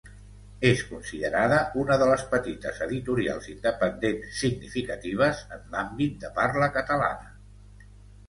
És 0.67 0.79
considerada 0.91 1.57
una 1.81 1.97
de 2.03 2.05
les 2.11 2.21
petites 2.31 2.79
editorials 2.85 3.49
independents 3.51 4.39
significatives 4.45 5.43
en 5.57 5.61
l'àmbit 5.75 6.15
de 6.25 6.31
parla 6.39 6.71
catalana. 6.79 7.87